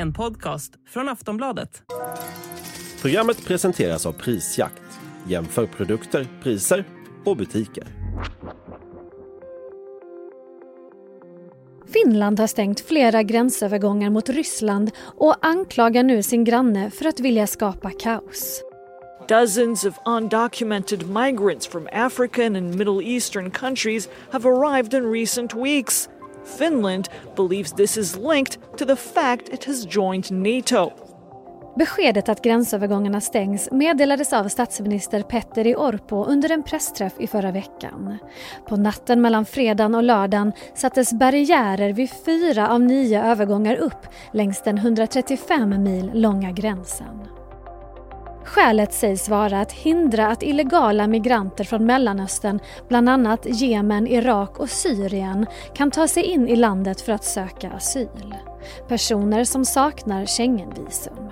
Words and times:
En 0.00 0.12
podcast 0.12 0.72
från 0.86 1.08
Aftonbladet. 1.08 1.82
Programmet 3.02 3.44
presenteras 3.44 4.06
av 4.06 4.12
Prisjakt. 4.12 4.82
Jämför 5.26 5.66
produkter, 5.66 6.26
priser 6.42 6.84
och 7.24 7.36
butiker. 7.36 7.84
Finland 11.86 12.40
har 12.40 12.46
stängt 12.46 12.80
flera 12.80 13.22
gränsövergångar 13.22 14.10
mot 14.10 14.28
Ryssland 14.28 14.90
och 15.00 15.46
anklagar 15.46 16.02
nu 16.02 16.22
sin 16.22 16.44
granne 16.44 16.90
för 16.90 17.04
att 17.04 17.20
vilja 17.20 17.46
skapa 17.46 17.90
kaos. 17.90 18.62
Dozens 19.28 19.84
of 19.84 19.98
undocumented 20.06 21.08
migrants 21.08 21.66
from 21.66 21.88
African 21.92 22.56
and 22.56 22.74
Middle 22.74 23.02
Eastern 23.02 23.50
countries 23.50 24.08
have 24.30 24.48
arrived 24.48 24.94
in 24.94 25.12
recent 25.12 25.54
weeks. 25.54 26.08
Finland 26.58 27.08
believes 27.36 27.72
this 27.72 27.96
is 27.96 28.16
linked 28.16 28.78
to 28.78 28.84
the 28.84 28.96
fact 28.96 29.48
it 29.48 29.64
has 29.64 29.96
joined 29.96 30.30
NATO. 30.30 30.92
Beskedet 31.78 32.28
att 32.28 32.42
gränsövergångarna 32.42 33.20
stängs 33.20 33.70
meddelades 33.70 34.32
av 34.32 34.48
statsminister 34.48 35.22
Petteri 35.22 35.74
Orpo 35.74 36.24
under 36.24 36.52
en 36.52 36.62
pressträff 36.62 37.12
i 37.18 37.26
förra 37.26 37.50
veckan. 37.50 38.18
På 38.68 38.76
natten 38.76 39.20
mellan 39.20 39.44
fredagen 39.44 39.94
och 39.94 40.02
lördagen 40.02 40.52
sattes 40.74 41.12
barriärer 41.12 41.92
vid 41.92 42.10
fyra 42.10 42.68
av 42.68 42.80
nio 42.80 43.24
övergångar 43.24 43.76
upp 43.76 44.06
längs 44.32 44.62
den 44.62 44.78
135 44.78 45.82
mil 45.82 46.10
långa 46.14 46.52
gränsen. 46.52 47.37
Skälet 48.48 48.92
sägs 48.92 49.28
vara 49.28 49.60
att 49.60 49.72
hindra 49.72 50.26
att 50.26 50.42
illegala 50.42 51.06
migranter 51.06 51.64
från 51.64 51.86
Mellanöstern, 51.86 52.60
bland 52.88 53.08
annat 53.08 53.46
Jemen, 53.46 54.06
Irak 54.06 54.58
och 54.58 54.70
Syrien, 54.70 55.46
kan 55.74 55.90
ta 55.90 56.08
sig 56.08 56.22
in 56.22 56.48
i 56.48 56.56
landet 56.56 57.00
för 57.00 57.12
att 57.12 57.24
söka 57.24 57.70
asyl. 57.70 58.34
Personer 58.88 59.44
som 59.44 59.64
saknar 59.64 60.26
Schengenvisum. 60.26 61.30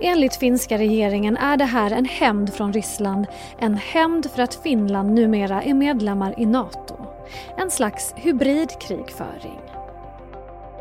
Enligt 0.00 0.36
finska 0.36 0.78
regeringen 0.78 1.36
är 1.36 1.56
det 1.56 1.64
här 1.64 1.90
en 1.90 2.04
hämnd 2.04 2.54
från 2.54 2.72
Ryssland, 2.72 3.26
en 3.58 3.74
hämnd 3.74 4.30
för 4.30 4.42
att 4.42 4.54
Finland 4.54 5.14
numera 5.14 5.62
är 5.62 5.74
medlemmar 5.74 6.34
i 6.38 6.46
Nato. 6.46 6.96
En 7.56 7.70
slags 7.70 8.14
hybridkrigföring. 8.16 9.69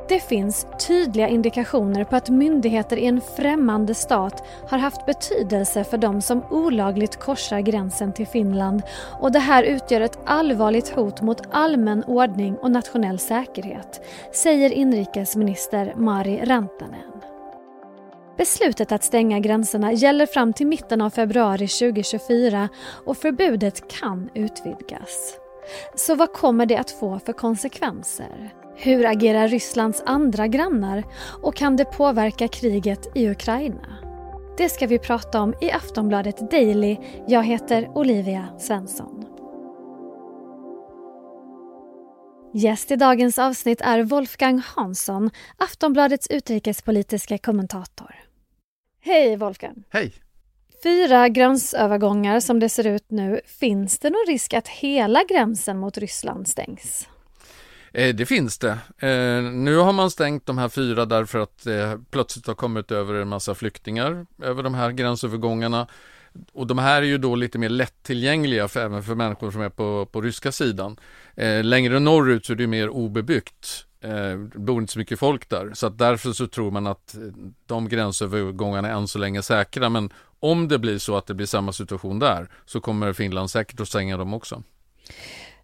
Det 0.09 0.19
finns 0.19 0.67
tydliga 0.87 1.27
indikationer 1.27 2.03
på 2.03 2.15
att 2.15 2.29
myndigheter 2.29 2.97
i 2.97 3.05
en 3.05 3.21
främmande 3.21 3.93
stat 3.93 4.43
har 4.67 4.77
haft 4.77 5.05
betydelse 5.05 5.83
för 5.83 5.97
de 5.97 6.21
som 6.21 6.43
olagligt 6.49 7.19
korsar 7.19 7.59
gränsen 7.59 8.13
till 8.13 8.27
Finland 8.27 8.81
och 9.19 9.31
det 9.31 9.39
här 9.39 9.63
utgör 9.63 10.01
ett 10.01 10.19
allvarligt 10.25 10.89
hot 10.89 11.21
mot 11.21 11.41
allmän 11.51 12.03
ordning 12.03 12.55
och 12.55 12.71
nationell 12.71 13.19
säkerhet, 13.19 14.05
säger 14.33 14.69
inrikesminister 14.69 15.93
Mari 15.95 16.41
Rantanen. 16.45 17.21
Beslutet 18.37 18.91
att 18.91 19.03
stänga 19.03 19.39
gränserna 19.39 19.93
gäller 19.93 20.25
fram 20.25 20.53
till 20.53 20.67
mitten 20.67 21.01
av 21.01 21.09
februari 21.09 21.67
2024 21.67 22.69
och 23.05 23.17
förbudet 23.17 23.99
kan 23.99 24.29
utvidgas. 24.33 25.33
Så 25.95 26.15
vad 26.15 26.33
kommer 26.33 26.65
det 26.65 26.77
att 26.77 26.91
få 26.91 27.19
för 27.19 27.33
konsekvenser? 27.33 28.53
Hur 28.75 29.05
agerar 29.05 29.47
Rysslands 29.47 30.03
andra 30.05 30.47
grannar 30.47 31.03
och 31.41 31.55
kan 31.55 31.75
det 31.75 31.85
påverka 31.85 32.47
kriget 32.47 33.07
i 33.15 33.29
Ukraina? 33.29 33.97
Det 34.57 34.69
ska 34.69 34.87
vi 34.87 34.99
prata 34.99 35.41
om 35.41 35.53
i 35.61 35.71
Aftonbladet 35.71 36.51
Daily. 36.51 36.97
Jag 37.27 37.43
heter 37.43 37.89
Olivia 37.97 38.47
Svensson. 38.59 39.25
Gäst 42.53 42.91
i 42.91 42.95
dagens 42.95 43.39
avsnitt 43.39 43.81
är 43.81 44.03
Wolfgang 44.03 44.61
Hansson, 44.65 45.29
Aftonbladets 45.57 46.27
utrikespolitiska 46.27 47.37
kommentator. 47.37 48.15
Hej 49.01 49.35
Wolfgang! 49.35 49.83
Hej! 49.89 50.13
Fyra 50.83 51.29
gränsövergångar 51.29 52.39
som 52.39 52.59
det 52.59 52.69
ser 52.69 52.87
ut 52.87 53.11
nu. 53.11 53.41
Finns 53.45 53.99
det 53.99 54.09
någon 54.09 54.25
risk 54.27 54.53
att 54.53 54.67
hela 54.67 55.23
gränsen 55.23 55.77
mot 55.77 55.97
Ryssland 55.97 56.47
stängs? 56.47 57.07
Eh, 57.93 58.15
det 58.15 58.25
finns 58.25 58.57
det. 58.57 58.77
Eh, 58.99 59.43
nu 59.43 59.77
har 59.77 59.93
man 59.93 60.11
stängt 60.11 60.45
de 60.45 60.57
här 60.57 60.69
fyra 60.69 61.05
därför 61.05 61.39
att 61.39 61.63
det 61.63 61.99
plötsligt 62.11 62.47
har 62.47 62.55
kommit 62.55 62.91
över 62.91 63.13
en 63.13 63.27
massa 63.27 63.55
flyktingar 63.55 64.25
över 64.43 64.63
de 64.63 64.73
här 64.73 64.91
gränsövergångarna. 64.91 65.87
Och 66.53 66.67
de 66.67 66.77
här 66.77 67.01
är 67.01 67.05
ju 67.05 67.17
då 67.17 67.35
lite 67.35 67.57
mer 67.57 67.69
lättillgängliga 67.69 68.67
för, 68.67 68.79
även 68.79 69.03
för 69.03 69.15
människor 69.15 69.51
som 69.51 69.61
är 69.61 69.69
på, 69.69 70.05
på 70.05 70.21
ryska 70.21 70.51
sidan. 70.51 70.97
Längre 71.63 71.99
norrut 71.99 72.45
så 72.45 72.53
är 72.53 72.57
det 72.57 72.67
mer 72.67 72.89
obebyggt. 72.89 73.85
Eh, 74.01 74.39
det 74.53 74.59
bor 74.59 74.81
inte 74.81 74.93
så 74.93 74.99
mycket 74.99 75.19
folk 75.19 75.49
där. 75.49 75.71
Så 75.73 75.87
att 75.87 75.97
därför 75.97 76.31
så 76.31 76.47
tror 76.47 76.71
man 76.71 76.87
att 76.87 77.15
de 77.65 77.89
gränsövergångarna 77.89 78.87
är 78.87 78.93
än 78.93 79.07
så 79.07 79.19
länge 79.19 79.41
säkra. 79.41 79.89
Men 79.89 80.09
om 80.39 80.67
det 80.67 80.79
blir 80.79 80.97
så 80.97 81.17
att 81.17 81.27
det 81.27 81.33
blir 81.33 81.45
samma 81.45 81.73
situation 81.73 82.19
där 82.19 82.49
så 82.65 82.81
kommer 82.81 83.13
Finland 83.13 83.51
säkert 83.51 83.79
att 83.79 83.87
stänga 83.87 84.17
dem 84.17 84.33
också. 84.33 84.63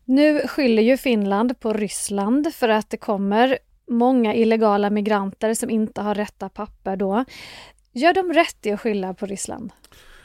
Nu 0.06 0.48
skyller 0.48 0.84
ju 0.84 0.98
Finland 0.98 1.60
på 1.60 1.74
Ryssland 1.74 2.54
för 2.54 2.70
att 2.70 2.90
det 2.90 2.98
kommer 2.98 3.58
många 3.88 4.36
illegala 4.36 4.90
migranter 4.90 5.54
som 5.54 5.70
inte 5.70 6.02
har 6.02 6.16
rätta 6.16 6.50
papper 6.50 6.96
då. 6.96 7.26
Gör 7.92 8.14
de 8.14 8.34
rätt 8.34 8.66
i 8.66 8.72
att 8.72 8.82
skylla 8.82 9.14
på 9.14 9.26
Ryssland? 9.26 9.72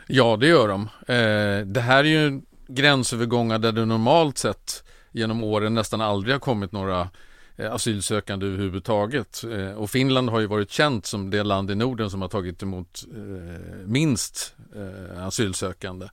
Ja, 0.06 0.36
det 0.36 0.46
gör 0.46 0.68
de. 0.68 0.82
Eh, 1.08 1.66
det 1.66 1.80
här 1.80 2.04
är 2.04 2.08
ju 2.08 2.40
gränsövergångar 2.68 3.58
där 3.58 3.72
det 3.72 3.84
normalt 3.84 4.38
sett 4.38 4.84
genom 5.12 5.44
åren 5.44 5.74
nästan 5.74 6.00
aldrig 6.00 6.34
har 6.34 6.40
kommit 6.40 6.72
några 6.72 7.08
eh, 7.56 7.72
asylsökande 7.72 8.46
överhuvudtaget. 8.46 9.44
Eh, 9.44 9.72
och 9.72 9.90
Finland 9.90 10.30
har 10.30 10.40
ju 10.40 10.46
varit 10.46 10.70
känt 10.70 11.06
som 11.06 11.30
det 11.30 11.42
land 11.42 11.70
i 11.70 11.74
Norden 11.74 12.10
som 12.10 12.22
har 12.22 12.28
tagit 12.28 12.62
emot 12.62 13.04
minst 13.84 14.54
asylsökande. 15.16 16.08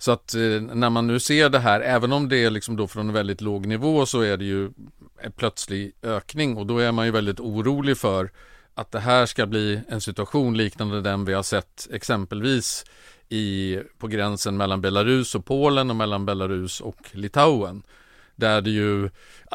Så 0.00 0.12
att 0.12 0.34
eh, 0.34 0.60
när 0.60 0.90
man 0.90 1.06
nu 1.06 1.20
ser 1.20 1.48
det 1.48 1.58
här, 1.58 1.80
även 1.80 2.12
om 2.12 2.28
det 2.28 2.44
är 2.44 2.50
liksom 2.50 2.76
då 2.76 2.86
från 2.86 3.08
en 3.08 3.14
väldigt 3.14 3.40
låg 3.40 3.66
nivå 3.66 4.06
så 4.06 4.20
är 4.20 4.36
det 4.36 4.44
ju 4.44 4.70
en 5.18 5.32
plötslig 5.32 5.92
ökning 6.02 6.56
och 6.56 6.66
då 6.66 6.78
är 6.78 6.92
man 6.92 7.06
ju 7.06 7.12
väldigt 7.12 7.40
orolig 7.40 7.98
för 7.98 8.30
att 8.74 8.92
det 8.92 9.00
här 9.00 9.26
ska 9.26 9.46
bli 9.46 9.80
en 9.88 10.00
situation 10.00 10.56
liknande 10.56 11.00
den 11.00 11.24
vi 11.24 11.32
har 11.32 11.42
sett 11.42 11.88
exempelvis 11.92 12.84
i, 13.28 13.78
på 13.98 14.06
gränsen 14.06 14.56
mellan 14.56 14.80
Belarus 14.80 15.34
och 15.34 15.44
Polen 15.44 15.90
och 15.90 15.96
mellan 15.96 16.26
Belarus 16.26 16.80
och 16.80 17.10
Litauen. 17.12 17.82
Där 18.36 18.60
det 18.60 18.70
ju 18.70 19.10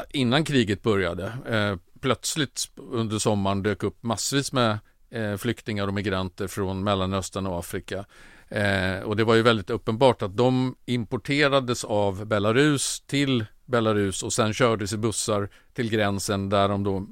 innan 0.09 0.43
kriget 0.43 0.83
började 0.83 1.25
eh, 1.47 1.75
plötsligt 1.99 2.69
under 2.91 3.19
sommaren 3.19 3.63
dök 3.63 3.83
upp 3.83 4.03
massvis 4.03 4.51
med 4.51 4.79
eh, 5.09 5.37
flyktingar 5.37 5.87
och 5.87 5.93
migranter 5.93 6.47
från 6.47 6.83
Mellanöstern 6.83 7.47
och 7.47 7.59
Afrika 7.59 8.05
Eh, 8.49 8.99
och 8.99 9.15
det 9.15 9.23
var 9.23 9.35
ju 9.35 9.41
väldigt 9.41 9.69
uppenbart 9.69 10.21
att 10.21 10.37
de 10.37 10.75
importerades 10.85 11.83
av 11.83 12.25
Belarus 12.25 13.03
till 13.07 13.45
Belarus 13.65 14.23
och 14.23 14.33
sen 14.33 14.53
kördes 14.53 14.93
i 14.93 14.97
bussar 14.97 15.49
till 15.73 15.89
gränsen 15.89 16.49
där 16.49 16.69
de 16.69 16.83
då 16.83 17.07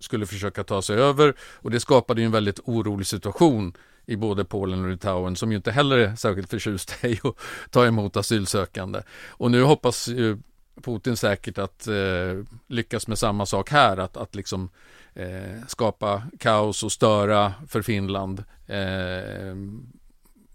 skulle 0.00 0.26
försöka 0.26 0.64
ta 0.64 0.82
sig 0.82 0.96
över 0.96 1.34
och 1.40 1.70
det 1.70 1.80
skapade 1.80 2.20
ju 2.20 2.24
en 2.24 2.32
väldigt 2.32 2.60
orolig 2.64 3.06
situation 3.06 3.76
i 4.06 4.16
både 4.16 4.44
Polen 4.44 4.84
och 4.84 4.90
Litauen 4.90 5.36
som 5.36 5.50
ju 5.50 5.56
inte 5.56 5.70
heller 5.70 5.98
är 5.98 6.16
särskilt 6.16 6.50
förtjusta 6.50 7.08
i 7.08 7.20
att 7.24 7.36
ta 7.70 7.86
emot 7.86 8.16
asylsökande. 8.16 9.02
Och 9.28 9.50
nu 9.50 9.62
hoppas 9.62 10.08
ju 10.08 10.38
Putin 10.82 11.16
säkert 11.16 11.58
att 11.58 11.86
eh, 11.86 12.44
lyckas 12.66 13.08
med 13.08 13.18
samma 13.18 13.46
sak 13.46 13.70
här, 13.70 13.96
att, 13.96 14.16
att 14.16 14.34
liksom 14.34 14.70
eh, 15.14 15.64
skapa 15.66 16.22
kaos 16.38 16.82
och 16.82 16.92
störa 16.92 17.52
för 17.68 17.82
Finland 17.82 18.44
eh, 18.66 19.56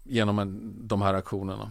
genom 0.04 0.38
en, 0.38 0.74
de 0.88 1.02
här 1.02 1.14
aktionerna. 1.14 1.70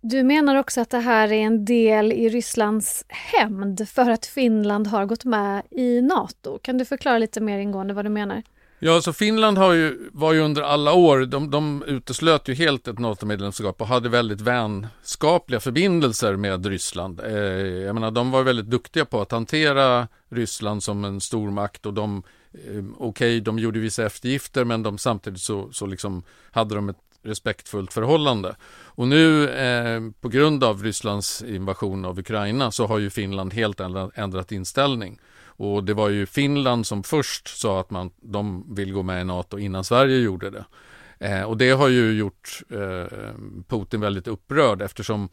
Du 0.00 0.22
menar 0.22 0.56
också 0.56 0.80
att 0.80 0.90
det 0.90 0.98
här 0.98 1.32
är 1.32 1.42
en 1.42 1.64
del 1.64 2.12
i 2.12 2.28
Rysslands 2.28 3.04
hämnd 3.08 3.88
för 3.88 4.10
att 4.10 4.26
Finland 4.26 4.86
har 4.86 5.06
gått 5.06 5.24
med 5.24 5.62
i 5.70 6.02
Nato. 6.02 6.58
Kan 6.62 6.78
du 6.78 6.84
förklara 6.84 7.18
lite 7.18 7.40
mer 7.40 7.58
ingående 7.58 7.94
vad 7.94 8.04
du 8.04 8.08
menar? 8.08 8.42
Ja, 8.78 9.00
så 9.00 9.12
Finland 9.12 9.58
har 9.58 9.72
ju, 9.72 10.10
var 10.12 10.32
ju 10.32 10.40
under 10.40 10.62
alla 10.62 10.92
år, 10.92 11.18
de, 11.26 11.50
de 11.50 11.82
uteslöt 11.86 12.48
ju 12.48 12.54
helt 12.54 12.88
ett 12.88 12.98
NATO-medlemskap 12.98 13.80
och 13.80 13.86
hade 13.86 14.08
väldigt 14.08 14.40
vänskapliga 14.40 15.60
förbindelser 15.60 16.36
med 16.36 16.66
Ryssland. 16.66 17.20
Eh, 17.20 17.34
jag 17.66 17.94
menar, 17.94 18.10
de 18.10 18.30
var 18.30 18.42
väldigt 18.42 18.66
duktiga 18.66 19.04
på 19.04 19.20
att 19.20 19.32
hantera 19.32 20.08
Ryssland 20.28 20.82
som 20.82 21.04
en 21.04 21.20
stormakt 21.20 21.86
och 21.86 21.94
de, 21.94 22.22
eh, 22.52 22.84
okej, 22.98 22.98
okay, 22.98 23.40
de 23.40 23.58
gjorde 23.58 23.78
vissa 23.78 24.06
eftergifter 24.06 24.64
men 24.64 24.82
de 24.82 24.98
samtidigt 24.98 25.40
så, 25.40 25.72
så 25.72 25.86
liksom 25.86 26.22
hade 26.50 26.74
de 26.74 26.88
ett 26.88 27.05
respektfullt 27.26 27.92
förhållande. 27.92 28.56
Och 28.84 29.08
nu 29.08 29.48
eh, 29.48 30.00
på 30.20 30.28
grund 30.28 30.64
av 30.64 30.82
Rysslands 30.82 31.42
invasion 31.42 32.04
av 32.04 32.18
Ukraina 32.18 32.70
så 32.70 32.86
har 32.86 32.98
ju 32.98 33.10
Finland 33.10 33.54
helt 33.54 33.80
ändrat 34.14 34.52
inställning. 34.52 35.20
Och 35.44 35.84
det 35.84 35.94
var 35.94 36.08
ju 36.08 36.26
Finland 36.26 36.86
som 36.86 37.02
först 37.02 37.58
sa 37.58 37.80
att 37.80 37.90
man, 37.90 38.10
de 38.20 38.74
vill 38.74 38.92
gå 38.92 39.02
med 39.02 39.20
i 39.20 39.24
NATO 39.24 39.58
innan 39.58 39.84
Sverige 39.84 40.18
gjorde 40.18 40.50
det. 40.50 40.64
Eh, 41.18 41.42
och 41.42 41.56
det 41.56 41.70
har 41.70 41.88
ju 41.88 42.12
gjort 42.12 42.62
eh, 42.70 43.16
Putin 43.68 44.00
väldigt 44.00 44.28
upprörd 44.28 44.82
eftersom 44.82 45.28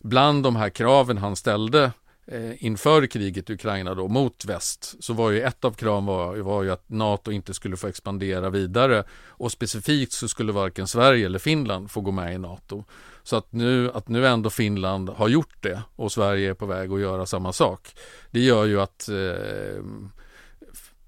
bland 0.00 0.42
de 0.42 0.56
här 0.56 0.70
kraven 0.70 1.18
han 1.18 1.36
ställde 1.36 1.92
eh, 2.28 2.64
inför 2.64 3.06
kriget 3.06 3.50
i 3.50 3.52
Ukraina 3.52 3.94
då 3.94 4.08
mot 4.08 4.44
väst 4.44 4.94
så 5.00 5.12
var 5.12 5.30
ju 5.30 5.42
ett 5.42 5.64
av 5.64 5.72
kraven 5.72 6.06
var, 6.06 6.36
var 6.36 6.62
ju 6.62 6.70
att 6.70 6.88
NATO 6.88 7.30
inte 7.30 7.54
skulle 7.54 7.76
få 7.76 7.86
expandera 7.86 8.50
vidare 8.50 9.04
och 9.26 9.52
specifikt 9.52 10.12
så 10.12 10.28
skulle 10.28 10.52
varken 10.52 10.86
Sverige 10.86 11.26
eller 11.26 11.38
Finland 11.38 11.90
få 11.90 12.00
gå 12.00 12.10
med 12.10 12.34
i 12.34 12.38
NATO. 12.38 12.84
Så 13.22 13.36
att 13.36 13.52
nu, 13.52 13.90
att 13.92 14.08
nu 14.08 14.26
ändå 14.26 14.50
Finland 14.50 15.08
har 15.08 15.28
gjort 15.28 15.62
det 15.62 15.82
och 15.96 16.12
Sverige 16.12 16.50
är 16.50 16.54
på 16.54 16.66
väg 16.66 16.92
att 16.92 17.00
göra 17.00 17.26
samma 17.26 17.52
sak. 17.52 17.88
Det 18.30 18.40
gör 18.40 18.64
ju 18.64 18.80
att 18.80 19.08
eh, 19.08 19.82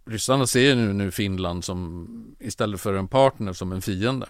ryssarna 0.06 0.46
ser 0.46 0.74
nu, 0.74 0.92
nu 0.92 1.10
Finland 1.10 1.64
som 1.64 2.36
istället 2.40 2.80
för 2.80 2.94
en 2.94 3.08
partner 3.08 3.52
som 3.52 3.72
en 3.72 3.82
fiende. 3.82 4.26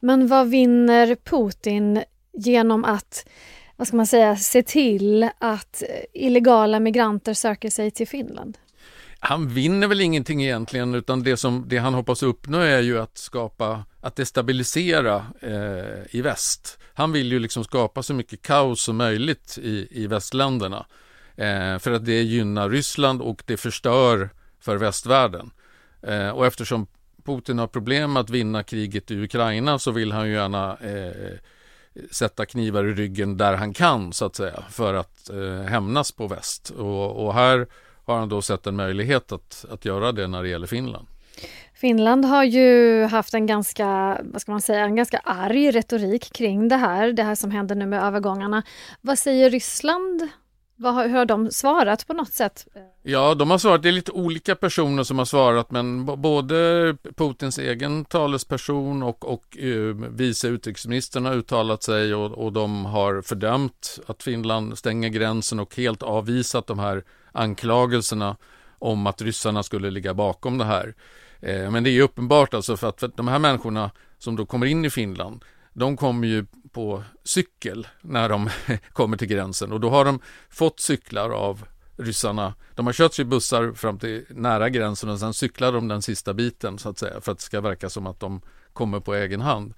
Men 0.00 0.28
vad 0.28 0.48
vinner 0.48 1.16
Putin 1.24 2.02
genom 2.32 2.84
att 2.84 3.26
vad 3.76 3.86
ska 3.86 3.96
man 3.96 4.06
säga, 4.06 4.36
se 4.36 4.62
till 4.62 5.30
att 5.38 5.82
eh, 5.82 5.88
illegala 6.12 6.80
migranter 6.80 7.34
söker 7.34 7.70
sig 7.70 7.90
till 7.90 8.08
Finland? 8.08 8.58
Han 9.18 9.48
vinner 9.48 9.86
väl 9.88 10.00
ingenting 10.00 10.42
egentligen 10.42 10.94
utan 10.94 11.22
det, 11.22 11.36
som, 11.36 11.64
det 11.68 11.78
han 11.78 11.94
hoppas 11.94 12.22
uppnå 12.22 12.58
är 12.58 12.80
ju 12.80 13.00
att 13.00 13.18
skapa, 13.18 13.84
att 14.00 14.16
destabilisera 14.16 15.26
eh, 15.40 16.16
i 16.16 16.22
väst. 16.22 16.78
Han 16.94 17.12
vill 17.12 17.32
ju 17.32 17.38
liksom 17.38 17.64
skapa 17.64 18.02
så 18.02 18.14
mycket 18.14 18.42
kaos 18.42 18.82
som 18.82 18.96
möjligt 18.96 19.58
i, 19.62 19.88
i 19.90 20.06
västländerna. 20.06 20.86
Eh, 21.36 21.78
för 21.78 21.90
att 21.90 22.04
det 22.04 22.22
gynnar 22.22 22.70
Ryssland 22.70 23.22
och 23.22 23.42
det 23.46 23.56
förstör 23.56 24.30
för 24.60 24.76
västvärlden. 24.76 25.50
Eh, 26.02 26.28
och 26.28 26.46
eftersom 26.46 26.86
Putin 27.24 27.58
har 27.58 27.66
problem 27.66 28.16
att 28.16 28.30
vinna 28.30 28.62
kriget 28.62 29.10
i 29.10 29.22
Ukraina 29.22 29.78
så 29.78 29.90
vill 29.90 30.12
han 30.12 30.28
ju 30.28 30.34
gärna 30.34 30.76
eh, 30.76 31.38
sätta 32.10 32.46
knivar 32.46 32.84
i 32.84 32.94
ryggen 32.94 33.36
där 33.36 33.54
han 33.54 33.74
kan 33.74 34.12
så 34.12 34.24
att 34.24 34.36
säga 34.36 34.62
för 34.70 34.94
att 34.94 35.30
eh, 35.30 35.68
hämnas 35.68 36.12
på 36.12 36.26
väst. 36.26 36.70
Och, 36.70 37.26
och, 37.26 37.34
här 37.34 37.66
har 38.04 38.18
han 38.18 38.28
då 38.28 38.42
sett 38.42 38.66
en 38.66 38.76
möjlighet 38.76 39.32
att, 39.32 39.64
att 39.70 39.84
göra 39.84 40.12
det 40.12 40.26
när 40.26 40.42
det 40.42 40.48
gäller 40.48 40.66
Finland. 40.66 41.06
Finland 41.74 42.24
har 42.24 42.44
ju 42.44 43.02
haft 43.04 43.34
en 43.34 43.46
ganska, 43.46 44.18
vad 44.22 44.40
ska 44.40 44.52
man 44.52 44.60
säga, 44.60 44.84
en 44.84 44.96
ganska 44.96 45.18
arg 45.18 45.70
retorik 45.70 46.32
kring 46.32 46.68
det 46.68 46.76
här, 46.76 47.12
det 47.12 47.22
här 47.22 47.34
som 47.34 47.50
händer 47.50 47.74
nu 47.74 47.86
med 47.86 48.02
övergångarna. 48.02 48.62
Vad 49.00 49.18
säger 49.18 49.50
Ryssland 49.50 50.28
vad, 50.76 50.94
hur 50.94 51.18
har 51.18 51.24
de 51.24 51.50
svarat 51.50 52.06
på 52.06 52.12
något 52.12 52.32
sätt? 52.32 52.66
Ja, 53.02 53.34
de 53.34 53.50
har 53.50 53.58
svarat. 53.58 53.82
Det 53.82 53.88
är 53.88 53.92
lite 53.92 54.12
olika 54.12 54.54
personer 54.54 55.02
som 55.02 55.18
har 55.18 55.24
svarat, 55.24 55.70
men 55.70 56.06
både 56.22 56.96
Putins 57.16 57.58
egen 57.58 58.04
talesperson 58.04 59.02
och, 59.02 59.32
och 59.32 59.56
uh, 59.62 59.94
vice 60.10 60.48
utrikesministern 60.48 61.24
har 61.24 61.34
uttalat 61.34 61.82
sig 61.82 62.14
och, 62.14 62.32
och 62.32 62.52
de 62.52 62.84
har 62.84 63.22
fördömt 63.22 63.98
att 64.06 64.22
Finland 64.22 64.78
stänger 64.78 65.08
gränsen 65.08 65.60
och 65.60 65.76
helt 65.76 66.02
avvisat 66.02 66.66
de 66.66 66.78
här 66.78 67.04
anklagelserna 67.32 68.36
om 68.78 69.06
att 69.06 69.22
ryssarna 69.22 69.62
skulle 69.62 69.90
ligga 69.90 70.14
bakom 70.14 70.58
det 70.58 70.64
här. 70.64 70.94
Eh, 71.40 71.70
men 71.70 71.84
det 71.84 71.90
är 71.90 72.02
uppenbart 72.02 72.54
alltså 72.54 72.76
för 72.76 72.88
att, 72.88 73.00
för 73.00 73.06
att 73.06 73.16
de 73.16 73.28
här 73.28 73.38
människorna 73.38 73.90
som 74.18 74.36
då 74.36 74.46
kommer 74.46 74.66
in 74.66 74.84
i 74.84 74.90
Finland, 74.90 75.44
de 75.74 75.96
kommer 75.96 76.28
ju 76.28 76.46
på 76.72 77.02
cykel 77.24 77.86
när 78.00 78.28
de 78.28 78.50
kommer 78.92 79.16
till 79.16 79.28
gränsen 79.28 79.72
och 79.72 79.80
då 79.80 79.90
har 79.90 80.04
de 80.04 80.20
fått 80.50 80.80
cyklar 80.80 81.30
av 81.30 81.64
ryssarna. 81.96 82.54
De 82.74 82.86
har 82.86 82.92
kört 82.92 83.14
sig 83.14 83.24
bussar 83.24 83.72
fram 83.72 83.98
till 83.98 84.24
nära 84.28 84.68
gränsen 84.68 85.08
och 85.08 85.18
sen 85.18 85.34
cyklar 85.34 85.72
de 85.72 85.88
den 85.88 86.02
sista 86.02 86.34
biten 86.34 86.78
så 86.78 86.88
att 86.88 86.98
säga 86.98 87.20
för 87.20 87.32
att 87.32 87.38
det 87.38 87.44
ska 87.44 87.60
verka 87.60 87.90
som 87.90 88.06
att 88.06 88.20
de 88.20 88.40
kommer 88.72 89.00
på 89.00 89.14
egen 89.14 89.40
hand. 89.40 89.74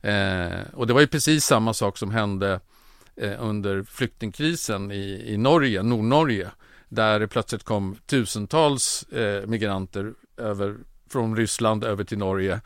Eh, 0.00 0.60
och 0.74 0.86
det 0.86 0.92
var 0.92 1.00
ju 1.00 1.06
precis 1.06 1.44
samma 1.44 1.74
sak 1.74 1.98
som 1.98 2.10
hände 2.10 2.60
eh, 3.16 3.34
under 3.38 3.82
flyktingkrisen 3.82 4.92
i, 4.92 5.22
i 5.26 5.36
Norge, 5.36 5.82
Nordnorge, 5.82 6.50
där 6.88 7.20
det 7.20 7.28
plötsligt 7.28 7.64
kom 7.64 7.96
tusentals 8.06 9.02
eh, 9.02 9.46
migranter 9.46 10.14
över, 10.36 10.76
från 11.10 11.36
Ryssland 11.36 11.84
över 11.84 12.04
till 12.04 12.18
Norge. 12.18 12.60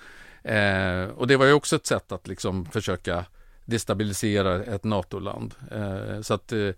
Eh, 0.47 1.09
och 1.09 1.27
det 1.27 1.37
var 1.37 1.47
ju 1.47 1.53
också 1.53 1.77
ett 1.77 1.87
sätt 1.87 2.13
att 2.13 2.29
liksom 2.29 2.65
försöka 2.65 3.25
destabilisera 3.65 4.65
ett 4.65 4.85
NATO-land. 4.85 5.55
Eh, 5.71 6.21
så 6.21 6.35
att 6.35 6.53
eh, 6.53 6.71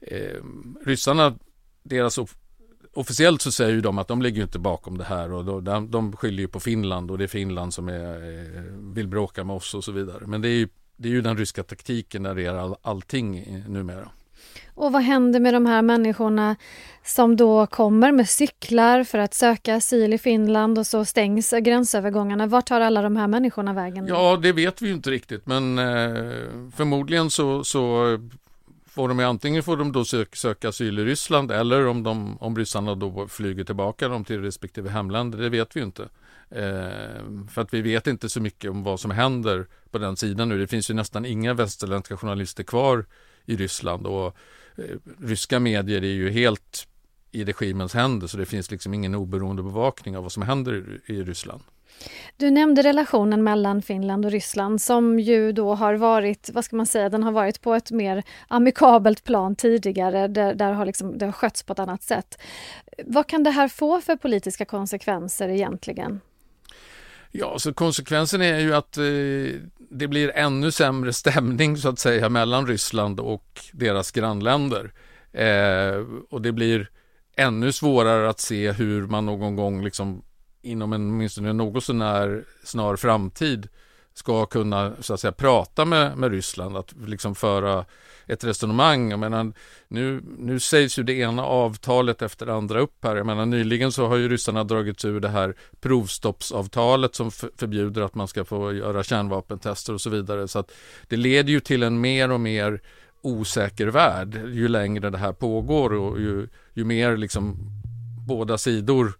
eh 0.00 0.42
ryssarna, 0.86 1.34
deras 1.82 2.18
officiellt 2.94 3.42
så 3.42 3.52
säger 3.52 3.72
ju 3.72 3.80
de 3.80 3.98
att 3.98 4.08
de 4.08 4.22
ligger 4.22 4.42
inte 4.42 4.58
bakom 4.58 4.98
det 4.98 5.04
här 5.04 5.32
och 5.32 5.62
de, 5.62 5.90
de 5.90 6.16
skyller 6.16 6.40
ju 6.40 6.48
på 6.48 6.60
Finland 6.60 7.10
och 7.10 7.18
det 7.18 7.24
är 7.24 7.28
Finland 7.28 7.74
som 7.74 7.88
är, 7.88 8.14
eh, 8.14 8.62
vill 8.94 9.08
bråka 9.08 9.44
med 9.44 9.56
oss 9.56 9.74
och 9.74 9.84
så 9.84 9.92
vidare. 9.92 10.26
Men 10.26 10.42
det 10.42 10.48
är 10.48 10.56
ju, 10.56 10.68
det 10.96 11.08
är 11.08 11.12
ju 11.12 11.20
den 11.20 11.36
ryska 11.36 11.62
taktiken 11.62 12.22
när 12.22 12.34
det 12.34 12.42
gäller 12.42 12.58
all, 12.58 12.76
allting 12.82 13.64
numera. 13.68 14.08
Och 14.74 14.92
vad 14.92 15.02
händer 15.02 15.40
med 15.40 15.54
de 15.54 15.66
här 15.66 15.82
människorna 15.82 16.56
som 17.04 17.36
då 17.36 17.66
kommer 17.66 18.12
med 18.12 18.28
cyklar 18.28 19.04
för 19.04 19.18
att 19.18 19.34
söka 19.34 19.74
asyl 19.76 20.12
i 20.12 20.18
Finland 20.18 20.78
och 20.78 20.86
så 20.86 21.04
stängs 21.04 21.50
gränsövergångarna. 21.50 22.46
Vart 22.46 22.66
tar 22.66 22.80
alla 22.80 23.02
de 23.02 23.16
här 23.16 23.26
människorna 23.26 23.72
vägen? 23.72 24.06
Ja, 24.06 24.36
det 24.36 24.52
vet 24.52 24.82
vi 24.82 24.86
ju 24.86 24.94
inte 24.94 25.10
riktigt, 25.10 25.46
men 25.46 25.78
eh, 25.78 26.48
förmodligen 26.76 27.30
så, 27.30 27.64
så 27.64 28.18
får 28.86 29.08
de 29.08 29.20
antingen 29.20 29.62
får 29.62 29.76
de 29.76 29.92
då 29.92 30.04
söka, 30.04 30.36
söka 30.36 30.68
asyl 30.68 30.98
i 30.98 31.04
Ryssland 31.04 31.50
eller 31.50 31.86
om, 31.86 32.02
de, 32.02 32.38
om 32.40 32.56
ryssarna 32.56 32.94
då 32.94 33.28
flyger 33.28 33.64
tillbaka 33.64 34.08
dem 34.08 34.24
till 34.24 34.42
respektive 34.42 34.90
hemländer, 34.90 35.38
det 35.38 35.48
vet 35.48 35.76
vi 35.76 35.80
ju 35.80 35.86
inte. 35.86 36.08
Eh, 36.50 37.48
för 37.50 37.62
att 37.62 37.74
vi 37.74 37.82
vet 37.82 38.06
inte 38.06 38.28
så 38.28 38.40
mycket 38.40 38.70
om 38.70 38.82
vad 38.82 39.00
som 39.00 39.10
händer 39.10 39.66
på 39.90 39.98
den 39.98 40.16
sidan 40.16 40.48
nu. 40.48 40.58
Det 40.58 40.66
finns 40.66 40.90
ju 40.90 40.94
nästan 40.94 41.24
inga 41.24 41.54
västerländska 41.54 42.16
journalister 42.16 42.64
kvar 42.64 43.04
i 43.46 43.56
Ryssland 43.56 44.06
och 44.06 44.36
eh, 44.76 44.84
ryska 45.20 45.60
medier 45.60 46.02
är 46.02 46.06
ju 46.06 46.30
helt 46.30 46.88
i 47.32 47.44
regimens 47.44 47.94
händer 47.94 48.26
så 48.26 48.36
det 48.36 48.46
finns 48.46 48.70
liksom 48.70 48.94
ingen 48.94 49.14
oberoende 49.14 49.62
bevakning 49.62 50.16
av 50.16 50.22
vad 50.22 50.32
som 50.32 50.42
händer 50.42 51.00
i, 51.06 51.12
i 51.12 51.22
Ryssland. 51.22 51.62
Du 52.36 52.50
nämnde 52.50 52.82
relationen 52.82 53.44
mellan 53.44 53.82
Finland 53.82 54.24
och 54.24 54.30
Ryssland 54.30 54.82
som 54.82 55.20
ju 55.20 55.52
då 55.52 55.74
har 55.74 55.94
varit, 55.94 56.50
vad 56.52 56.64
ska 56.64 56.76
man 56.76 56.86
säga, 56.86 57.08
den 57.08 57.22
har 57.22 57.32
varit 57.32 57.60
på 57.60 57.74
ett 57.74 57.90
mer 57.90 58.22
amikabelt 58.48 59.24
plan 59.24 59.56
tidigare, 59.56 60.28
där, 60.28 60.54
där 60.54 60.72
har 60.72 60.86
liksom, 60.86 61.18
det 61.18 61.24
har 61.24 61.32
skötts 61.32 61.62
på 61.62 61.72
ett 61.72 61.78
annat 61.78 62.02
sätt. 62.02 62.38
Vad 63.04 63.26
kan 63.26 63.42
det 63.42 63.50
här 63.50 63.68
få 63.68 64.00
för 64.00 64.16
politiska 64.16 64.64
konsekvenser 64.64 65.48
egentligen? 65.48 66.20
Ja, 67.36 67.58
så 67.58 67.74
konsekvensen 67.74 68.42
är 68.42 68.58
ju 68.58 68.74
att 68.74 68.96
eh, 68.96 69.60
det 69.90 70.08
blir 70.08 70.32
ännu 70.34 70.70
sämre 70.70 71.12
stämning 71.12 71.76
så 71.76 71.88
att 71.88 71.98
säga 71.98 72.28
mellan 72.28 72.66
Ryssland 72.66 73.20
och 73.20 73.60
deras 73.72 74.10
grannländer. 74.10 74.92
Eh, 75.32 76.04
och 76.30 76.42
det 76.42 76.52
blir 76.52 76.90
ännu 77.36 77.72
svårare 77.72 78.28
att 78.28 78.40
se 78.40 78.72
hur 78.72 79.06
man 79.06 79.26
någon 79.26 79.56
gång 79.56 79.84
liksom 79.84 80.22
inom 80.62 80.92
en 80.92 81.10
åtminstone 81.10 81.52
något 81.52 81.84
sånär 81.84 82.44
snar 82.64 82.96
framtid 82.96 83.68
ska 84.14 84.46
kunna 84.46 84.92
så 85.00 85.14
att 85.14 85.20
säga 85.20 85.32
prata 85.32 85.84
med, 85.84 86.18
med 86.18 86.30
Ryssland, 86.30 86.76
att 86.76 86.94
liksom 87.06 87.34
föra 87.34 87.84
ett 88.26 88.44
resonemang. 88.44 89.10
Jag 89.10 89.20
menar, 89.20 89.52
nu, 89.88 90.22
nu 90.38 90.60
sägs 90.60 90.98
ju 90.98 91.02
det 91.02 91.12
ena 91.12 91.44
avtalet 91.44 92.22
efter 92.22 92.46
det 92.46 92.54
andra 92.54 92.80
upp 92.80 93.04
här. 93.04 93.16
Jag 93.16 93.26
menar, 93.26 93.46
nyligen 93.46 93.92
så 93.92 94.06
har 94.06 94.16
ju 94.16 94.28
ryssarna 94.28 94.64
dragit 94.64 95.04
ur 95.04 95.20
det 95.20 95.28
här 95.28 95.54
provstoppsavtalet 95.80 97.14
som 97.14 97.30
förbjuder 97.30 98.02
att 98.02 98.14
man 98.14 98.28
ska 98.28 98.44
få 98.44 98.72
göra 98.72 99.02
kärnvapentester 99.02 99.92
och 99.94 100.00
så 100.00 100.10
vidare. 100.10 100.48
Så 100.48 100.58
att 100.58 100.72
det 101.08 101.16
leder 101.16 101.50
ju 101.50 101.60
till 101.60 101.82
en 101.82 102.00
mer 102.00 102.30
och 102.30 102.40
mer 102.40 102.80
osäker 103.22 103.86
värld 103.86 104.40
ju 104.52 104.68
längre 104.68 105.10
det 105.10 105.18
här 105.18 105.32
pågår 105.32 105.92
och 105.92 106.20
ju, 106.20 106.48
ju 106.74 106.84
mer 106.84 107.16
liksom 107.16 107.56
båda 108.26 108.58
sidor 108.58 109.12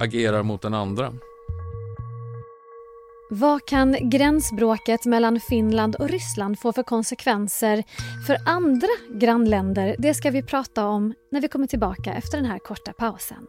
agerar 0.00 0.42
mot 0.42 0.62
den 0.62 0.74
andra. 0.74 1.12
Vad 3.30 3.66
kan 3.66 4.10
gränsbråket 4.10 5.04
mellan 5.04 5.40
Finland 5.40 5.96
och 5.96 6.08
Ryssland 6.08 6.58
få 6.58 6.72
för 6.72 6.82
konsekvenser 6.82 7.84
för 8.26 8.38
andra 8.46 8.88
grannländer? 9.14 9.96
Det 9.98 10.14
ska 10.14 10.30
vi 10.30 10.42
prata 10.42 10.86
om 10.86 11.14
när 11.30 11.40
vi 11.40 11.48
kommer 11.48 11.66
tillbaka 11.66 12.14
efter 12.14 12.36
den 12.36 12.46
här 12.46 12.58
korta 12.58 12.92
pausen. 12.92 13.46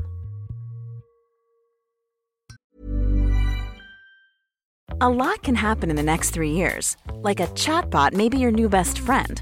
A 5.01 5.09
lot 5.09 5.41
can 5.41 5.55
happen 5.55 5.89
in 5.89 5.97
the 5.97 6.03
next 6.03 6.33
three 6.33 6.51
years. 6.51 6.97
Like 7.27 7.43
a 7.43 7.47
chatbot 7.55 8.13
maybe 8.13 8.37
your 8.37 8.51
new 8.51 8.69
best 8.69 8.97
friend. 8.97 9.41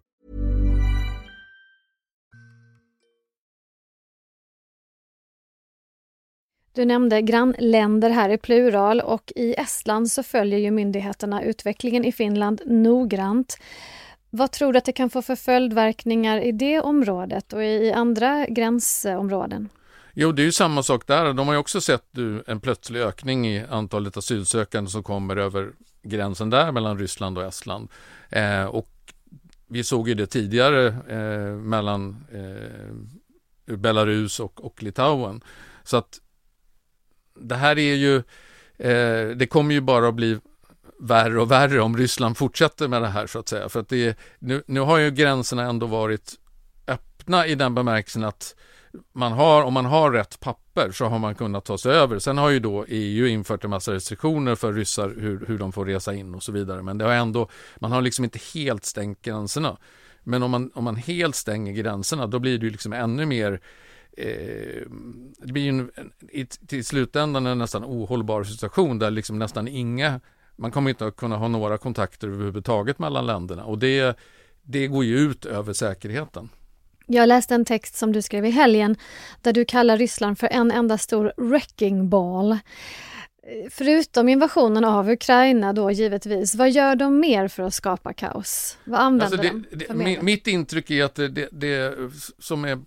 Du 6.73 6.85
nämnde 6.85 7.21
grannländer 7.21 8.09
här 8.09 8.29
i 8.29 8.37
plural 8.37 9.01
och 9.01 9.31
i 9.35 9.53
Estland 9.53 10.11
så 10.11 10.23
följer 10.23 10.59
ju 10.59 10.71
myndigheterna 10.71 11.43
utvecklingen 11.43 12.05
i 12.05 12.11
Finland 12.11 12.61
noggrant. 12.65 13.57
Vad 14.29 14.51
tror 14.51 14.73
du 14.73 14.77
att 14.77 14.85
det 14.85 14.91
kan 14.91 15.09
få 15.09 15.21
för 15.21 15.35
följdverkningar 15.35 16.41
i 16.41 16.51
det 16.51 16.79
området 16.79 17.53
och 17.53 17.63
i 17.63 17.91
andra 17.91 18.45
gränsområden? 18.45 19.69
Jo, 20.13 20.31
det 20.31 20.41
är 20.41 20.45
ju 20.45 20.51
samma 20.51 20.83
sak 20.83 21.07
där. 21.07 21.33
De 21.33 21.47
har 21.47 21.53
ju 21.53 21.59
också 21.59 21.81
sett 21.81 22.17
en 22.47 22.59
plötslig 22.59 23.01
ökning 23.01 23.47
i 23.47 23.65
antalet 23.69 24.17
asylsökande 24.17 24.89
som 24.89 25.03
kommer 25.03 25.37
över 25.37 25.71
gränsen 26.03 26.49
där 26.49 26.71
mellan 26.71 26.99
Ryssland 26.99 27.37
och 27.37 27.43
Estland. 27.43 27.89
Eh, 28.29 28.65
och 28.65 29.13
vi 29.67 29.83
såg 29.83 30.09
ju 30.09 30.15
det 30.15 30.27
tidigare 30.27 30.87
eh, 30.87 31.55
mellan 31.55 32.25
eh, 32.33 33.75
Belarus 33.75 34.39
och, 34.39 34.65
och 34.65 34.83
Litauen. 34.83 35.41
Så 35.83 35.97
att 35.97 36.20
det 37.35 37.55
här 37.55 37.79
är 37.79 37.95
ju, 37.95 38.15
eh, 38.77 39.35
det 39.35 39.49
kommer 39.49 39.73
ju 39.73 39.81
bara 39.81 40.07
att 40.07 40.15
bli 40.15 40.39
värre 40.99 41.41
och 41.41 41.51
värre 41.51 41.81
om 41.81 41.97
Ryssland 41.97 42.37
fortsätter 42.37 42.87
med 42.87 43.01
det 43.01 43.07
här 43.07 43.27
så 43.27 43.39
att 43.39 43.49
säga. 43.49 43.69
För 43.69 43.79
att 43.79 43.89
det, 43.89 44.17
nu, 44.39 44.63
nu 44.65 44.79
har 44.79 44.97
ju 44.97 45.11
gränserna 45.11 45.63
ändå 45.63 45.85
varit 45.85 46.33
öppna 46.87 47.47
i 47.47 47.55
den 47.55 47.75
bemärkelsen 47.75 48.23
att 48.23 48.55
man 49.13 49.31
har, 49.31 49.63
om 49.63 49.73
man 49.73 49.85
har 49.85 50.11
rätt 50.11 50.39
papper 50.39 50.91
så 50.91 51.05
har 51.05 51.19
man 51.19 51.35
kunnat 51.35 51.65
ta 51.65 51.77
sig 51.77 51.91
över. 51.91 52.19
Sen 52.19 52.37
har 52.37 52.49
ju 52.49 52.59
då 52.59 52.85
EU 52.87 53.27
infört 53.27 53.63
en 53.63 53.69
massa 53.69 53.93
restriktioner 53.93 54.55
för 54.55 54.73
ryssar 54.73 55.09
hur, 55.09 55.45
hur 55.47 55.57
de 55.57 55.71
får 55.71 55.85
resa 55.85 56.13
in 56.13 56.35
och 56.35 56.43
så 56.43 56.51
vidare. 56.51 56.81
Men 56.81 56.97
det 56.97 57.05
har 57.05 57.13
ändå, 57.13 57.49
man 57.79 57.91
har 57.91 58.01
liksom 58.01 58.23
inte 58.23 58.39
helt 58.53 58.85
stängt 58.85 59.21
gränserna. 59.21 59.77
Men 60.23 60.43
om 60.43 60.51
man, 60.51 60.71
om 60.73 60.83
man 60.83 60.95
helt 60.95 61.35
stänger 61.35 61.73
gränserna 61.73 62.27
då 62.27 62.39
blir 62.39 62.57
det 62.57 62.65
ju 62.65 62.71
liksom 62.71 62.93
ännu 62.93 63.25
mer 63.25 63.61
eh, 64.17 64.81
det 65.37 65.53
blir 65.53 65.61
ju 65.61 65.69
en, 65.69 65.91
i, 66.31 66.45
till 66.45 66.85
slutändan 66.85 67.45
en 67.45 67.57
nästan 67.57 67.83
ohållbar 67.83 68.43
situation 68.43 68.99
där 68.99 69.11
liksom 69.11 69.39
nästan 69.39 69.67
inga 69.67 70.19
man 70.61 70.71
kommer 70.71 70.89
inte 70.89 71.05
att 71.05 71.15
kunna 71.15 71.37
ha 71.37 71.47
några 71.47 71.77
kontakter 71.77 72.27
överhuvudtaget 72.27 72.99
mellan 72.99 73.25
länderna 73.25 73.63
och 73.63 73.77
det, 73.77 74.17
det 74.63 74.87
går 74.87 75.05
ju 75.05 75.19
ut 75.19 75.45
över 75.45 75.73
säkerheten. 75.73 76.49
Jag 77.05 77.27
läste 77.27 77.55
en 77.55 77.65
text 77.65 77.95
som 77.95 78.11
du 78.11 78.21
skrev 78.21 78.45
i 78.45 78.49
helgen 78.49 78.95
där 79.41 79.53
du 79.53 79.65
kallar 79.65 79.97
Ryssland 79.97 80.39
för 80.39 80.47
en 80.47 80.71
enda 80.71 80.97
stor 80.97 81.33
wrecking 81.37 82.09
ball. 82.09 82.57
Förutom 83.69 84.29
invasionen 84.29 84.85
av 84.85 85.09
Ukraina 85.09 85.73
då 85.73 85.91
givetvis, 85.91 86.55
vad 86.55 86.71
gör 86.71 86.95
de 86.95 87.19
mer 87.19 87.47
för 87.47 87.63
att 87.63 87.73
skapa 87.73 88.13
kaos? 88.13 88.77
Vad 88.83 88.99
använder 88.99 89.25
alltså 89.25 89.41
det, 89.71 89.87
de? 89.87 90.03
Det, 90.03 90.21
mitt 90.21 90.47
intryck 90.47 90.91
är 90.91 91.03
att 91.03 91.15
det, 91.15 91.27
det, 91.27 91.49
det, 91.51 91.95
som 92.39 92.65
är 92.65 92.79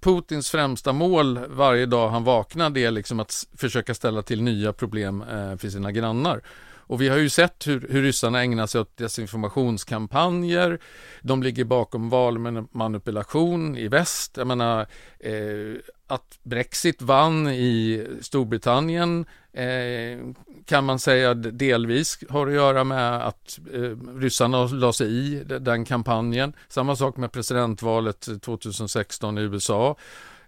Putins 0.00 0.50
främsta 0.50 0.92
mål 0.92 1.40
varje 1.48 1.86
dag 1.86 2.08
han 2.08 2.24
vaknar 2.24 2.70
det 2.70 2.84
är 2.84 2.90
liksom 2.90 3.20
att 3.20 3.46
försöka 3.56 3.94
ställa 3.94 4.22
till 4.22 4.42
nya 4.42 4.72
problem 4.72 5.22
eh, 5.22 5.56
för 5.56 5.68
sina 5.68 5.92
grannar. 5.92 6.40
Och 6.86 7.00
vi 7.00 7.08
har 7.08 7.16
ju 7.16 7.28
sett 7.28 7.66
hur, 7.66 7.86
hur 7.90 8.02
ryssarna 8.02 8.42
ägnar 8.42 8.66
sig 8.66 8.80
åt 8.80 8.96
desinformationskampanjer. 8.96 10.78
De 11.22 11.42
ligger 11.42 11.64
bakom 11.64 12.10
valmanipulation 12.10 13.76
i 13.76 13.88
väst. 13.88 14.36
Jag 14.36 14.46
menar, 14.46 14.86
eh, 15.18 15.80
att 16.06 16.38
Brexit 16.42 17.02
vann 17.02 17.48
i 17.48 18.06
Storbritannien 18.20 19.26
eh, 19.52 20.18
kan 20.64 20.84
man 20.84 20.98
säga 20.98 21.34
delvis 21.34 22.18
har 22.28 22.46
att 22.46 22.52
göra 22.52 22.84
med 22.84 23.26
att 23.26 23.58
eh, 23.72 24.18
ryssarna 24.18 24.66
la 24.66 24.92
sig 24.92 25.08
i 25.08 25.44
den 25.44 25.84
kampanjen. 25.84 26.52
Samma 26.68 26.96
sak 26.96 27.16
med 27.16 27.32
presidentvalet 27.32 28.28
2016 28.42 29.38
i 29.38 29.40
USA. 29.40 29.96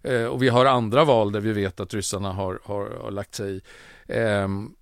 Eh, 0.02 0.24
och 0.24 0.42
vi 0.42 0.48
har 0.48 0.64
andra 0.64 1.04
val 1.04 1.32
där 1.32 1.40
vi 1.40 1.52
vet 1.52 1.80
att 1.80 1.94
ryssarna 1.94 2.32
har, 2.32 2.60
har, 2.64 2.90
har 3.02 3.10
lagt 3.10 3.34
sig 3.34 3.56
i. 3.56 3.60
Ehm, 4.08 4.74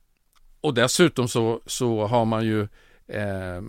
och 0.60 0.74
dessutom 0.74 1.28
så, 1.28 1.60
så 1.66 2.06
har 2.06 2.24
man 2.24 2.44
ju 2.44 2.62
eh, 3.08 3.62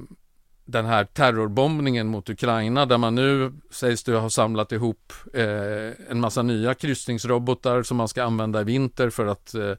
den 0.66 0.86
här 0.86 1.06
terrorbombningen 1.06 2.08
mot 2.08 2.30
Ukraina 2.30 2.86
där 2.86 2.98
man 2.98 3.16
nu 3.16 3.54
sägs 3.72 4.04
det 4.04 4.18
ha 4.18 4.30
samlat 4.30 4.72
ihop 4.72 5.14
eh, 5.34 6.12
en 6.12 6.20
massa 6.20 6.42
nya 6.42 6.74
kryssningsrobotar 6.74 7.84
som 7.84 7.98
man 7.98 8.08
ska 8.08 8.24
använda 8.24 8.62
i 8.62 8.64
vinter 8.64 9.10
för 9.10 9.26
att 9.26 9.54
eh, 9.54 9.74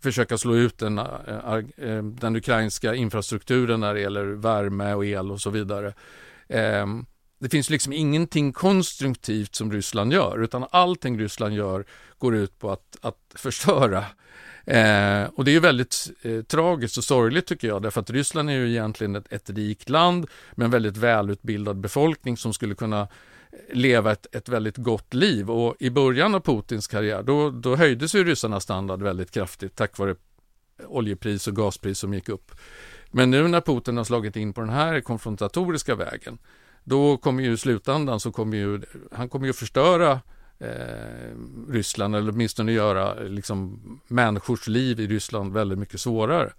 försöka 0.00 0.38
slå 0.38 0.56
ut 0.56 0.78
den, 0.78 0.98
eh, 0.98 1.54
eh 1.76 2.02
den 2.02 2.36
ukrainska 2.36 2.94
infrastrukturen 2.94 3.80
när 3.80 3.94
det 3.94 4.00
gäller 4.00 4.24
värme 4.24 4.94
och 4.94 5.06
el 5.06 5.30
och 5.30 5.40
så 5.40 5.50
vidare. 5.50 5.94
Ehm, 6.48 7.06
det 7.38 7.48
finns 7.48 7.70
liksom 7.70 7.92
ingenting 7.92 8.52
konstruktivt 8.52 9.54
som 9.54 9.72
Ryssland 9.72 10.12
gör 10.12 10.42
utan 10.42 10.66
allting 10.70 11.18
Ryssland 11.18 11.54
gör 11.54 11.84
går 12.18 12.36
ut 12.36 12.58
på 12.58 12.70
att, 12.70 12.96
att 13.00 13.18
förstöra 13.34 14.04
Eh, 14.66 15.28
och 15.34 15.44
det 15.44 15.50
är 15.50 15.52
ju 15.52 15.60
väldigt 15.60 16.10
eh, 16.22 16.42
tragiskt 16.42 16.98
och 16.98 17.04
sorgligt 17.04 17.46
tycker 17.46 17.68
jag, 17.68 17.82
därför 17.82 18.00
att 18.00 18.10
Ryssland 18.10 18.50
är 18.50 18.54
ju 18.54 18.70
egentligen 18.70 19.16
ett, 19.16 19.32
ett 19.32 19.50
rikt 19.50 19.88
land 19.88 20.26
med 20.54 20.64
en 20.64 20.70
väldigt 20.70 20.96
välutbildad 20.96 21.76
befolkning 21.76 22.36
som 22.36 22.52
skulle 22.52 22.74
kunna 22.74 23.00
eh, 23.00 23.08
leva 23.72 24.12
ett, 24.12 24.34
ett 24.34 24.48
väldigt 24.48 24.76
gott 24.76 25.14
liv. 25.14 25.50
Och 25.50 25.76
i 25.78 25.90
början 25.90 26.34
av 26.34 26.40
Putins 26.40 26.86
karriär, 26.86 27.22
då, 27.22 27.50
då 27.50 27.76
höjdes 27.76 28.14
ju 28.14 28.24
ryssarnas 28.24 28.62
standard 28.62 29.02
väldigt 29.02 29.30
kraftigt 29.30 29.76
tack 29.76 29.98
vare 29.98 30.14
oljepris 30.86 31.46
och 31.46 31.56
gaspris 31.56 31.98
som 31.98 32.14
gick 32.14 32.28
upp. 32.28 32.52
Men 33.10 33.30
nu 33.30 33.48
när 33.48 33.60
Putin 33.60 33.96
har 33.96 34.04
slagit 34.04 34.36
in 34.36 34.52
på 34.52 34.60
den 34.60 34.70
här 34.70 35.00
konfrontatoriska 35.00 35.94
vägen, 35.94 36.38
då 36.86 37.16
kommer 37.16 37.42
ju 37.42 37.52
i 37.52 37.56
slutändan 37.56 38.20
så 38.20 38.32
kommer 38.32 38.56
ju, 38.56 38.80
han 39.12 39.28
kommer 39.28 39.46
ju 39.46 39.52
förstöra 39.52 40.20
eh, 40.58 40.68
Ryssland 41.68 42.16
eller 42.16 42.32
åtminstone 42.32 42.72
göra 42.72 43.14
liksom, 43.14 43.80
människors 44.08 44.68
liv 44.68 45.00
i 45.00 45.06
Ryssland 45.06 45.52
väldigt 45.52 45.78
mycket 45.78 46.00
svårare. 46.00 46.52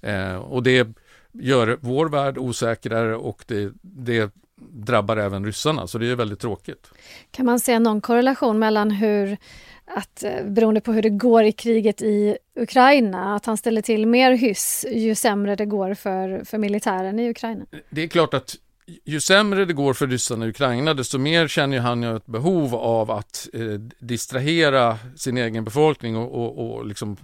Eh, 0.00 0.34
och 0.36 0.62
det 0.62 0.88
gör 1.32 1.78
vår 1.80 2.08
värld 2.08 2.38
osäkrare 2.38 3.16
och 3.16 3.44
det, 3.46 3.72
det 3.82 4.34
drabbar 4.72 5.16
även 5.16 5.44
ryssarna, 5.44 5.86
så 5.86 5.98
det 5.98 6.06
är 6.06 6.16
väldigt 6.16 6.40
tråkigt. 6.40 6.90
Kan 7.30 7.46
man 7.46 7.60
se 7.60 7.78
någon 7.78 8.00
korrelation 8.00 8.58
mellan 8.58 8.90
hur 8.90 9.36
att 9.84 10.24
eh, 10.24 10.44
beroende 10.44 10.80
på 10.80 10.92
hur 10.92 11.02
det 11.02 11.10
går 11.10 11.44
i 11.44 11.52
kriget 11.52 12.02
i 12.02 12.36
Ukraina, 12.54 13.34
att 13.34 13.46
han 13.46 13.56
ställer 13.56 13.82
till 13.82 14.06
mer 14.06 14.32
hyss 14.32 14.86
ju 14.92 15.14
sämre 15.14 15.56
det 15.56 15.66
går 15.66 15.94
för, 15.94 16.44
för 16.44 16.58
militären 16.58 17.18
i 17.18 17.30
Ukraina? 17.30 17.64
Det 17.90 18.02
är 18.02 18.08
klart 18.08 18.34
att 18.34 18.56
ju 19.04 19.20
sämre 19.20 19.64
det 19.64 19.72
går 19.72 19.94
för 19.94 20.06
ryssarna 20.06 20.46
i 20.46 20.48
Ukraina, 20.48 20.94
desto 20.94 21.18
mer 21.18 21.48
känner 21.48 21.78
han 21.78 22.02
ju 22.02 22.16
ett 22.16 22.26
behov 22.26 22.74
av 22.74 23.10
att 23.10 23.48
eh, 23.52 23.80
distrahera 23.98 24.98
sin 25.16 25.36
egen 25.36 25.64
befolkning 25.64 26.16
och, 26.16 26.34
och, 26.34 26.76
och 26.76 26.86
liksom 26.86 27.16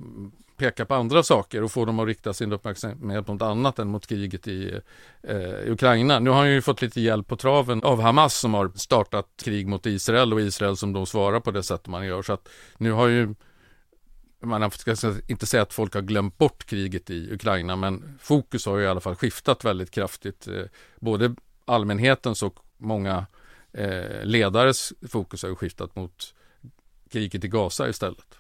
peka 0.57 0.85
på 0.85 0.95
andra 0.95 1.23
saker 1.23 1.63
och 1.63 1.73
få 1.73 1.85
dem 1.85 1.99
att 1.99 2.07
rikta 2.07 2.35
sin 2.35 2.53
uppmärksamhet 2.53 3.29
mot 3.29 3.43
annat 3.43 3.79
än 3.79 3.89
mot 3.89 4.07
kriget 4.07 4.49
i 4.49 4.81
eh, 5.23 5.73
Ukraina. 5.73 6.19
Nu 6.19 6.31
har 6.31 6.37
han 6.37 6.51
ju 6.51 6.63
fått 6.63 6.83
lite 6.83 7.01
hjälp 7.01 7.29
på 7.29 7.37
traven 7.37 7.83
av 7.83 8.01
Hamas 8.01 8.35
som 8.35 8.55
har 8.55 8.73
startat 8.75 9.27
krig 9.43 9.67
mot 9.67 9.87
Israel 9.87 10.33
och 10.33 10.41
Israel 10.41 10.77
som 10.77 10.93
då 10.93 11.07
svarar 11.07 11.41
på 11.41 11.51
det 11.51 11.63
sätt 11.63 11.87
man 11.87 12.07
gör. 12.07 12.23
Så 12.23 12.33
att 12.33 12.49
nu 12.79 12.93
har 12.93 13.07
ju 13.07 13.35
man 14.43 14.71
ska 14.71 14.95
inte 15.29 15.47
säga 15.47 15.63
att 15.63 15.73
folk 15.73 15.95
har 15.95 16.03
glömt 16.03 16.39
bort 16.39 16.65
kriget 16.67 17.11
i 17.11 17.33
Ukraina, 17.33 17.77
men 17.77 18.19
fokus 18.21 18.67
har 18.67 18.79
ju 18.79 18.85
i 18.85 18.89
alla 18.89 19.01
fall 19.01 19.17
skiftat 19.17 19.65
väldigt 19.65 19.91
kraftigt. 19.91 20.49
Eh, 20.49 20.63
både 21.01 21.35
allmänhetens 21.67 22.43
och 22.43 22.59
många 22.77 23.27
eh, 23.73 24.25
ledares 24.25 24.93
fokus 25.09 25.43
har 25.43 25.55
skiftat 25.55 25.97
mot 25.97 26.35
kriget 27.11 27.45
i 27.45 27.49
Gaza 27.49 27.89
istället. 27.89 28.39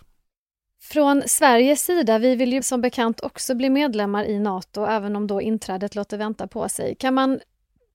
Från 0.82 1.22
Sveriges 1.26 1.84
sida, 1.84 2.18
vi 2.18 2.36
vill 2.36 2.52
ju 2.52 2.62
som 2.62 2.80
bekant 2.80 3.20
också 3.20 3.54
bli 3.54 3.70
medlemmar 3.70 4.24
i 4.24 4.38
Nato 4.38 4.84
även 4.84 5.16
om 5.16 5.26
då 5.26 5.40
inträdet 5.40 5.94
låter 5.94 6.18
vänta 6.18 6.46
på 6.46 6.68
sig. 6.68 6.94
Kan 6.94 7.14
man 7.14 7.40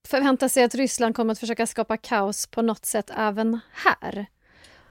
förvänta 0.07 0.49
sig 0.49 0.63
att 0.63 0.75
Ryssland 0.75 1.15
kommer 1.15 1.31
att 1.31 1.39
försöka 1.39 1.67
skapa 1.67 1.97
kaos 1.97 2.47
på 2.47 2.61
något 2.61 2.85
sätt 2.85 3.11
även 3.17 3.59
här? 3.71 4.25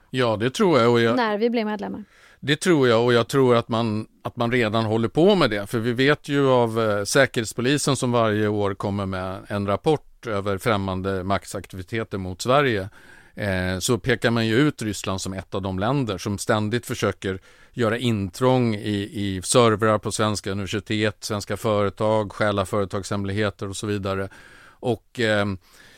Ja, 0.09 0.37
det 0.37 0.49
tror 0.49 0.79
jag. 0.79 0.99
jag... 0.99 1.15
När 1.15 1.37
vi 1.37 1.49
blir 1.49 1.65
medlemmar? 1.65 2.03
Det 2.39 2.55
tror 2.55 2.87
jag 2.87 3.05
och 3.05 3.13
jag 3.13 3.27
tror 3.27 3.55
att 3.55 3.69
man, 3.69 4.07
att 4.21 4.35
man 4.35 4.51
redan 4.51 4.85
håller 4.85 5.07
på 5.07 5.35
med 5.35 5.49
det. 5.49 5.67
För 5.67 5.79
vi 5.79 5.93
vet 5.93 6.29
ju 6.29 6.49
av 6.49 6.81
eh, 6.81 7.03
Säkerhetspolisen 7.03 7.95
som 7.95 8.11
varje 8.11 8.47
år 8.47 8.73
kommer 8.73 9.05
med 9.05 9.37
en 9.47 9.67
rapport 9.67 10.10
över 10.27 10.57
främmande 10.57 11.23
maktsaktiviteter 11.23 12.17
mot 12.17 12.41
Sverige 12.41 12.89
eh, 13.35 13.79
så 13.79 13.97
pekar 13.97 14.31
man 14.31 14.47
ju 14.47 14.55
ut 14.55 14.81
Ryssland 14.81 15.21
som 15.21 15.33
ett 15.33 15.55
av 15.55 15.61
de 15.61 15.79
länder 15.79 16.17
som 16.17 16.37
ständigt 16.37 16.85
försöker 16.85 17.39
göra 17.73 17.97
intrång 17.97 18.75
i, 18.75 19.09
i 19.13 19.41
servrar 19.43 19.97
på 19.97 20.11
svenska 20.11 20.51
universitet, 20.51 21.17
svenska 21.23 21.57
företag, 21.57 22.31
stjäla 22.31 22.65
företagshemligheter 22.65 23.69
och 23.69 23.77
så 23.77 23.87
vidare. 23.87 24.29
Och 24.65 25.19
eh, 25.19 25.47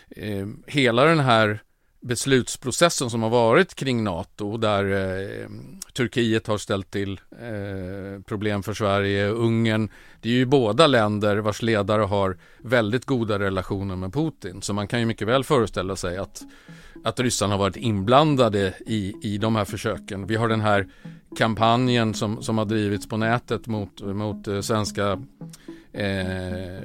eh, 0.09 0.47
hela 0.67 1.05
den 1.05 1.19
här 1.19 1.61
beslutsprocessen 2.03 3.09
som 3.09 3.23
har 3.23 3.29
varit 3.29 3.75
kring 3.75 4.03
NATO 4.03 4.57
där 4.57 4.83
eh, 4.83 5.47
Turkiet 5.93 6.47
har 6.47 6.57
ställt 6.57 6.91
till 6.91 7.21
eh, 7.31 8.21
problem 8.25 8.63
för 8.63 8.73
Sverige, 8.73 9.27
Ungern. 9.27 9.89
Det 10.21 10.29
är 10.29 10.33
ju 10.33 10.45
båda 10.45 10.87
länder 10.87 11.37
vars 11.37 11.61
ledare 11.61 12.01
har 12.01 12.37
väldigt 12.57 13.05
goda 13.05 13.39
relationer 13.39 13.95
med 13.95 14.13
Putin. 14.13 14.61
Så 14.61 14.73
man 14.73 14.87
kan 14.87 14.99
ju 14.99 15.05
mycket 15.05 15.27
väl 15.27 15.43
föreställa 15.43 15.95
sig 15.95 16.17
att, 16.17 16.41
att 17.03 17.19
ryssarna 17.19 17.53
har 17.53 17.59
varit 17.59 17.75
inblandade 17.75 18.73
i, 18.85 19.13
i 19.21 19.37
de 19.37 19.55
här 19.55 19.65
försöken. 19.65 20.27
Vi 20.27 20.35
har 20.35 20.47
den 20.47 20.61
här 20.61 20.87
kampanjen 21.37 22.13
som, 22.13 22.41
som 22.41 22.57
har 22.57 22.65
drivits 22.65 23.07
på 23.07 23.17
nätet 23.17 23.67
mot, 23.67 24.01
mot 24.01 24.47
eh, 24.47 24.61
svenska 24.61 25.21
eh, 25.93 26.81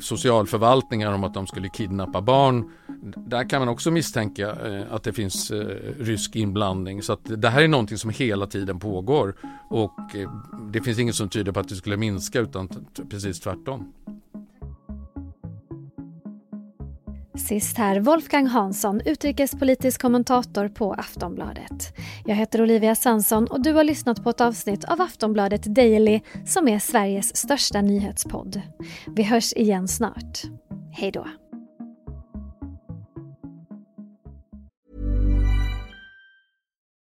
socialförvaltningar 0.00 1.12
om 1.12 1.24
att 1.24 1.34
de 1.34 1.46
skulle 1.46 1.68
kidnappa 1.68 2.20
barn. 2.20 2.70
Där 3.02 3.48
kan 3.48 3.60
man 3.60 3.68
också 3.68 3.90
misstänka 3.90 4.48
eh, 4.48 4.94
att 4.94 5.02
det 5.02 5.12
finns 5.12 5.50
eh, 5.50 5.66
rysk 5.98 6.36
inblandning. 6.36 7.02
Så 7.02 7.12
att 7.12 7.20
det 7.24 7.48
här 7.48 7.62
är 7.62 7.68
någonting 7.68 7.98
som 7.98 8.10
hela 8.10 8.46
tiden 8.46 8.78
pågår 8.78 9.34
och 9.70 10.16
eh, 10.16 10.30
det 10.72 10.80
finns 10.80 10.98
inget 10.98 11.14
som 11.14 11.28
tyder 11.28 11.52
på 11.52 11.60
att 11.60 11.68
det 11.68 11.74
skulle 11.74 11.96
minska 11.96 12.40
utan 12.40 12.68
precis 13.10 13.40
tvärtom. 13.40 13.92
Sist 17.48 17.78
här 17.78 18.00
Wolfgang 18.00 18.46
Hansson, 18.46 19.00
utrikespolitisk 19.04 20.00
kommentator 20.00 20.68
på 20.68 20.92
Aftonbladet. 20.92 21.96
Jag 22.26 22.34
heter 22.34 22.62
Olivia 22.62 22.94
Svensson 22.94 23.46
och 23.46 23.62
du 23.62 23.72
har 23.72 23.84
lyssnat 23.84 24.24
på 24.24 24.30
ett 24.30 24.40
avsnitt 24.40 24.84
av 24.84 25.00
Aftonbladet 25.00 25.62
Daily 25.62 26.20
som 26.46 26.68
är 26.68 26.78
Sveriges 26.78 27.36
största 27.36 27.80
nyhetspodd. 27.80 28.62
Vi 29.16 29.22
hörs 29.22 29.52
igen 29.52 29.88
snart. 29.88 30.42
Hej 30.92 31.10
då! 31.12 31.26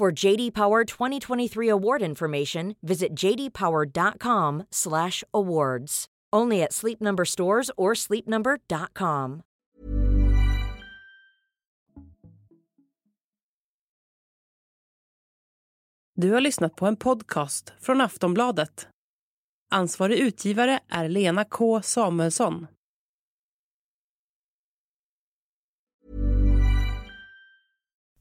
For 0.00 0.24
JD 0.24 0.52
Power 0.52 0.84
2023 0.84 1.70
award 1.70 2.02
information, 2.02 2.74
visit 2.82 3.14
jdpower.com/awards. 3.14 6.06
Only 6.36 6.62
at 6.62 6.72
Sleep 6.72 7.00
Number 7.00 7.24
stores 7.24 7.70
or 7.76 7.94
sleepnumber.com. 7.94 9.42
Du 16.16 16.32
har 16.32 16.40
lyssnat 16.40 16.76
på 16.76 16.86
en 16.86 16.96
podcast 16.96 17.72
från 17.80 18.00
Aftonbladet. 18.00 18.88
Ansvarig 19.70 20.18
utgivare 20.18 20.80
är 20.88 21.08
Lena 21.08 21.44
K 21.44 21.82
Samuelsson. 21.82 22.66